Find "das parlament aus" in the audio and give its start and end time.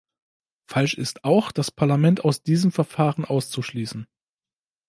1.51-2.41